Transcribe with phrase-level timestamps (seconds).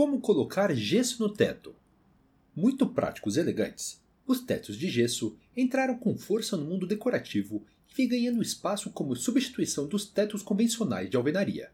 [0.00, 1.76] Como colocar gesso no teto?
[2.56, 7.94] Muito práticos e elegantes, os tetos de gesso entraram com força no mundo decorativo e
[7.94, 11.70] vem ganhando espaço como substituição dos tetos convencionais de alvenaria.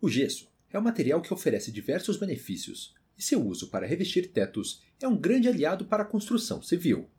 [0.00, 4.80] O gesso é um material que oferece diversos benefícios e seu uso para revestir tetos
[5.00, 7.10] é um grande aliado para a construção civil.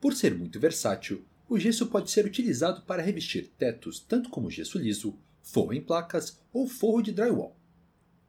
[0.00, 4.78] Por ser muito versátil, o gesso pode ser utilizado para revestir tetos tanto como gesso
[4.78, 7.54] liso, forro em placas ou forro de drywall.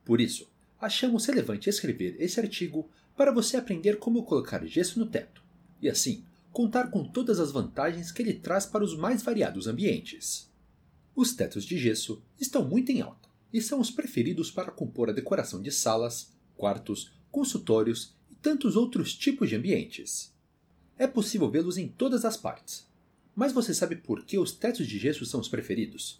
[0.04, 5.44] Por isso, achamos relevante escrever esse artigo para você aprender como colocar gesso no teto
[5.82, 10.50] e assim contar com todas as vantagens que ele traz para os mais variados ambientes.
[11.16, 15.14] Os tetos de gesso estão muito em alta e são os preferidos para compor a
[15.14, 20.34] decoração de salas, quartos, consultórios e tantos outros tipos de ambientes.
[20.98, 22.88] É possível vê-los em todas as partes.
[23.36, 26.20] Mas você sabe por que os tetos de gesso são os preferidos?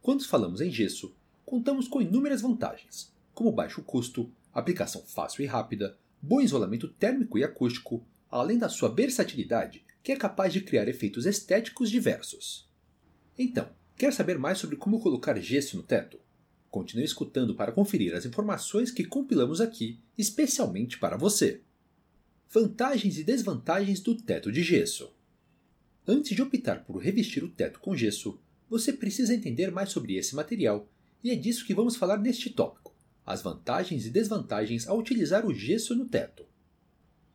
[0.00, 5.96] Quando falamos em gesso, contamos com inúmeras vantagens, como baixo custo, aplicação fácil e rápida,
[6.20, 11.24] bom isolamento térmico e acústico, além da sua versatilidade, que é capaz de criar efeitos
[11.24, 12.68] estéticos diversos.
[13.38, 16.18] Então, quer saber mais sobre como colocar gesso no teto?
[16.68, 21.60] Continue escutando para conferir as informações que compilamos aqui especialmente para você.
[22.50, 25.14] Vantagens e desvantagens do teto de gesso.
[26.04, 28.36] Antes de optar por revestir o teto com gesso,
[28.68, 30.88] você precisa entender mais sobre esse material,
[31.22, 32.87] e é disso que vamos falar neste tópico:
[33.28, 36.46] as vantagens e desvantagens ao utilizar o gesso no teto.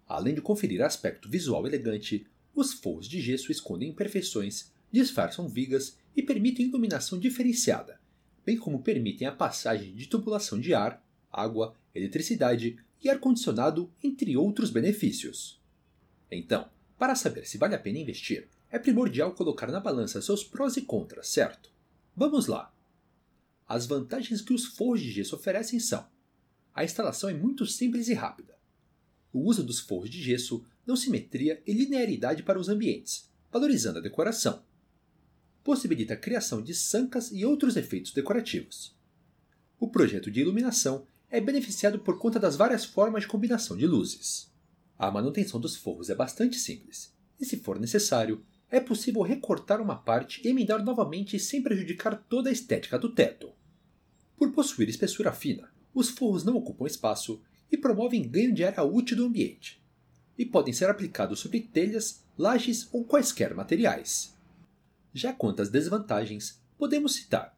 [0.08, 6.24] Além de conferir aspecto visual elegante, os forros de gesso escondem imperfeições, disfarçam vigas e
[6.24, 8.00] permitem iluminação diferenciada,
[8.44, 14.72] bem como permitem a passagem de tubulação de ar, água, eletricidade e ar-condicionado, entre outros
[14.72, 15.62] benefícios.
[16.32, 20.76] Então, para saber se vale a pena investir, é primordial colocar na balança seus prós
[20.76, 21.72] e contras, certo?
[22.18, 22.73] Vamos lá!
[23.68, 26.06] As vantagens que os forros de gesso oferecem são:
[26.74, 28.58] a instalação é muito simples e rápida.
[29.32, 34.02] O uso dos forros de gesso dão simetria e linearidade para os ambientes, valorizando a
[34.02, 34.64] decoração.
[35.64, 38.96] Possibilita a criação de sancas e outros efeitos decorativos.
[39.80, 44.52] O projeto de iluminação é beneficiado por conta das várias formas de combinação de luzes.
[44.98, 48.44] A manutenção dos forros é bastante simples, e se for necessário,
[48.74, 53.52] é possível recortar uma parte e emendar novamente sem prejudicar toda a estética do teto.
[54.36, 57.40] Por possuir espessura fina, os forros não ocupam espaço
[57.72, 59.80] e promovem ganho de área útil do ambiente,
[60.36, 64.36] e podem ser aplicados sobre telhas, lajes ou quaisquer materiais.
[65.14, 67.56] Já quanto às desvantagens, podemos citar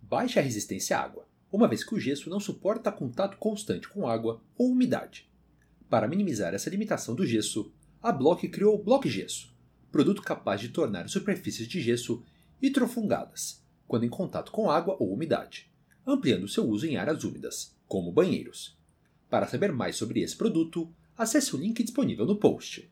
[0.00, 4.40] baixa resistência à água, uma vez que o gesso não suporta contato constante com água
[4.56, 5.28] ou umidade.
[5.90, 9.53] Para minimizar essa limitação do gesso, a Block criou o Block Gesso,
[9.94, 12.20] produto capaz de tornar superfícies de gesso
[12.60, 15.70] hidrofungadas quando em contato com água ou umidade,
[16.04, 18.76] ampliando seu uso em áreas úmidas, como banheiros.
[19.30, 22.90] Para saber mais sobre esse produto, acesse o link disponível no post.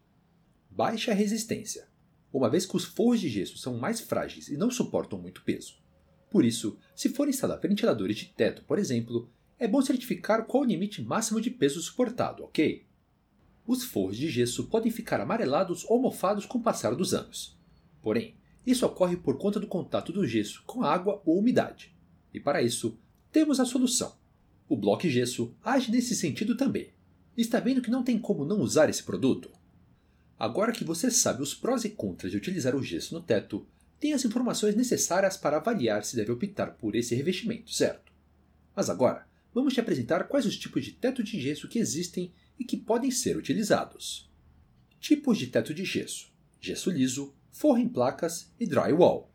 [0.70, 1.88] Baixa resistência,
[2.32, 5.82] uma vez que os forros de gesso são mais frágeis e não suportam muito peso.
[6.30, 10.66] Por isso, se for instalar ventiladores de teto, por exemplo, é bom certificar qual o
[10.66, 12.86] limite máximo de peso suportado, ok?
[13.66, 17.56] Os forros de gesso podem ficar amarelados ou mofados com o passar dos anos.
[18.00, 18.34] Porém,
[18.66, 21.94] isso ocorre por conta do contato do gesso com água ou umidade.
[22.32, 22.98] E para isso,
[23.30, 24.14] temos a solução.
[24.68, 26.90] O Block Gesso age nesse sentido também.
[27.36, 29.50] Está vendo que não tem como não usar esse produto?
[30.38, 33.66] Agora que você sabe os prós e contras de utilizar o gesso no teto,
[34.00, 38.12] tem as informações necessárias para avaliar se deve optar por esse revestimento, certo?
[38.74, 42.64] Mas agora, vamos te apresentar quais os tipos de teto de gesso que existem e
[42.64, 44.30] que podem ser utilizados.
[45.00, 49.30] Tipos de teto de gesso: gesso liso, forro em placas e drywall.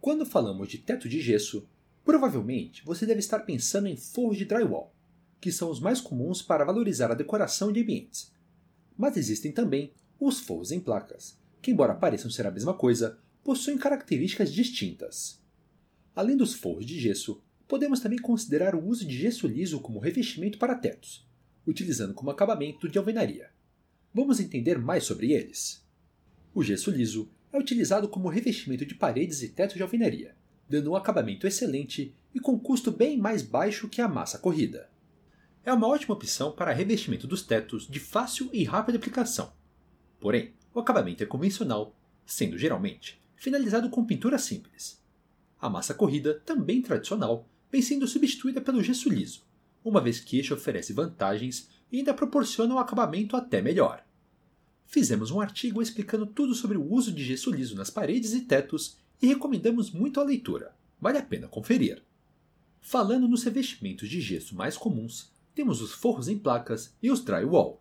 [0.00, 1.66] Quando falamos de teto de gesso,
[2.06, 4.94] Provavelmente você deve estar pensando em forros de drywall,
[5.40, 8.30] que são os mais comuns para valorizar a decoração de ambientes.
[8.96, 13.76] Mas existem também os forros em placas, que, embora pareçam ser a mesma coisa, possuem
[13.76, 15.42] características distintas.
[16.14, 20.58] Além dos forros de gesso, podemos também considerar o uso de gesso liso como revestimento
[20.58, 21.25] para tetos,
[21.66, 23.50] utilizando como acabamento de alvenaria.
[24.14, 25.84] Vamos entender mais sobre eles.
[26.54, 30.34] O gesso liso é utilizado como revestimento de paredes e tetos de alvenaria
[30.68, 34.90] dando um acabamento excelente e com custo bem mais baixo que a massa corrida.
[35.64, 39.52] É uma ótima opção para revestimento dos tetos de fácil e rápida aplicação.
[40.20, 45.02] Porém, o acabamento é convencional, sendo geralmente finalizado com pintura simples.
[45.60, 49.45] A massa corrida, também tradicional, vem sendo substituída pelo gesso liso,
[49.88, 54.04] uma vez que este oferece vantagens e ainda proporciona um acabamento até melhor.
[54.84, 58.96] Fizemos um artigo explicando tudo sobre o uso de gesso liso nas paredes e tetos
[59.22, 60.74] e recomendamos muito a leitura.
[61.00, 62.02] Vale a pena conferir.
[62.80, 67.80] Falando nos revestimentos de gesso mais comuns, temos os forros em placas e os drywall.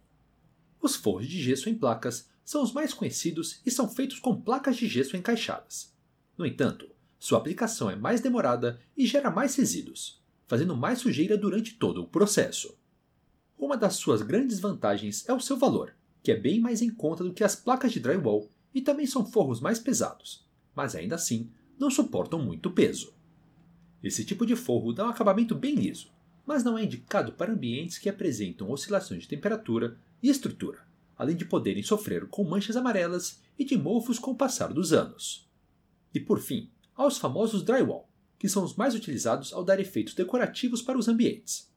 [0.80, 4.78] Os forros de gesso em placas são os mais conhecidos e são feitos com placas
[4.78, 5.92] de gesso encaixadas.
[6.38, 6.88] No entanto,
[7.18, 12.08] sua aplicação é mais demorada e gera mais resíduos, fazendo mais sujeira durante todo o
[12.08, 12.78] processo.
[13.58, 17.24] Uma das suas grandes vantagens é o seu valor, que é bem mais em conta
[17.24, 20.46] do que as placas de drywall e também são forros mais pesados,
[20.76, 21.50] mas ainda assim
[21.80, 23.14] não suportam muito peso.
[24.04, 26.12] Esse tipo de forro dá um acabamento bem liso,
[26.46, 30.86] mas não é indicado para ambientes que apresentam oscilações de temperatura e estrutura,
[31.18, 35.50] além de poderem sofrer com manchas amarelas e de mofos com o passar dos anos.
[36.14, 40.82] E por fim, aos famosos drywall, que são os mais utilizados ao dar efeitos decorativos
[40.82, 41.72] para os ambientes.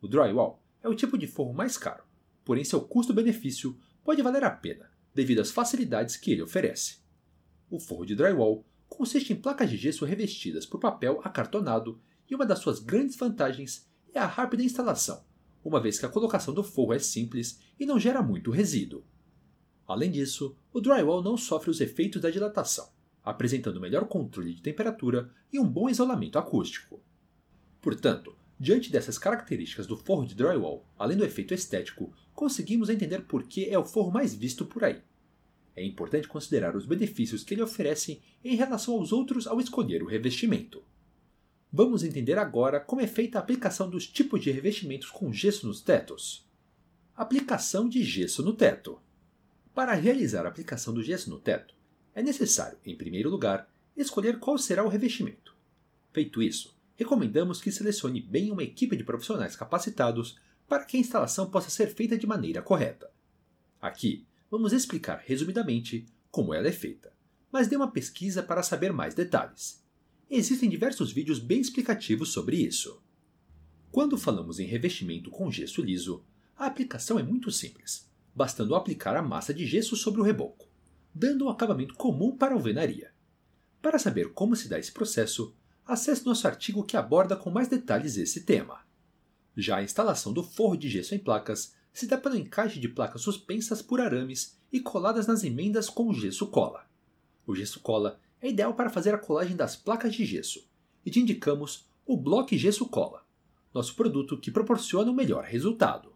[0.00, 2.04] O drywall é o tipo de forro mais caro,
[2.44, 6.98] porém seu custo-benefício pode valer a pena, devido às facilidades que ele oferece.
[7.70, 12.44] O forro de drywall consiste em placas de gesso revestidas por papel acartonado e uma
[12.44, 15.24] das suas grandes vantagens é a rápida instalação,
[15.64, 19.04] uma vez que a colocação do forro é simples e não gera muito resíduo.
[19.86, 22.90] Além disso, o drywall não sofre os efeitos da dilatação,
[23.24, 27.00] apresentando melhor controle de temperatura e um bom isolamento acústico.
[27.80, 33.44] Portanto, diante dessas características do forro de drywall, além do efeito estético, conseguimos entender por
[33.44, 35.02] que é o forro mais visto por aí.
[35.74, 40.06] É importante considerar os benefícios que ele oferece em relação aos outros ao escolher o
[40.06, 40.84] revestimento.
[41.72, 45.80] Vamos entender agora como é feita a aplicação dos tipos de revestimentos com gesso nos
[45.80, 46.46] tetos.
[47.16, 49.00] Aplicação de gesso no teto.
[49.74, 51.74] Para realizar a aplicação do gesso no teto,
[52.14, 55.54] é necessário, em primeiro lugar, escolher qual será o revestimento.
[56.12, 60.38] Feito isso, recomendamos que selecione bem uma equipe de profissionais capacitados
[60.68, 63.10] para que a instalação possa ser feita de maneira correta.
[63.80, 67.12] Aqui, vamos explicar resumidamente como ela é feita,
[67.50, 69.82] mas dê uma pesquisa para saber mais detalhes.
[70.30, 73.02] Existem diversos vídeos bem explicativos sobre isso.
[73.90, 76.24] Quando falamos em revestimento com gesso liso,
[76.56, 80.71] a aplicação é muito simples, bastando aplicar a massa de gesso sobre o reboco,
[81.14, 83.12] dando um acabamento comum para a alvenaria.
[83.80, 85.54] Para saber como se dá esse processo,
[85.86, 88.80] acesse nosso artigo que aborda com mais detalhes esse tema.
[89.56, 93.20] Já a instalação do forro de gesso em placas se dá pelo encaixe de placas
[93.20, 96.86] suspensas por arames e coladas nas emendas com gesso cola.
[97.46, 100.66] O gesso cola é ideal para fazer a colagem das placas de gesso,
[101.04, 103.24] e te indicamos o Block Gesso Cola,
[103.72, 106.12] nosso produto que proporciona o melhor resultado.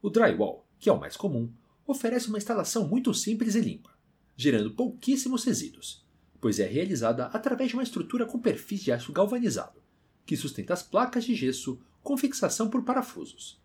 [0.00, 1.52] O drywall, que é o mais comum,
[1.86, 3.90] oferece uma instalação muito simples e limpa,
[4.36, 6.04] gerando pouquíssimos resíduos,
[6.40, 9.80] pois é realizada através de uma estrutura com perfis de aço galvanizado,
[10.26, 13.60] que sustenta as placas de gesso com fixação por parafusos.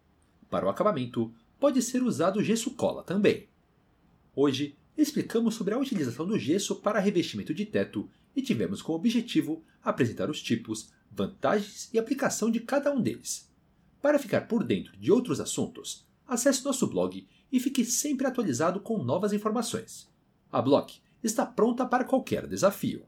[0.50, 3.48] Para o acabamento, pode ser usado gesso cola também.
[4.36, 9.64] Hoje explicamos sobre a utilização do gesso para revestimento de teto e tivemos como objetivo
[9.84, 13.50] apresentar os tipos, vantagens e aplicação de cada um deles.
[14.02, 19.04] Para ficar por dentro de outros assuntos, acesse nosso blog e fique sempre atualizado com
[19.04, 20.07] novas informações.
[20.52, 23.06] A Block está pronta para qualquer desafio.